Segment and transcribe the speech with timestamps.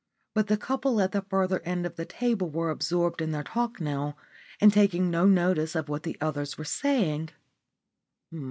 [0.33, 3.79] But the couple at the further end of the table were absorbed in their talk
[3.79, 4.15] now
[4.59, 7.29] and taking no notice of what the others were saying.